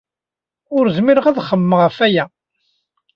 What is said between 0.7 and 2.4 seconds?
Ur zmireɣ ad xemmemeɣ ɣef waya.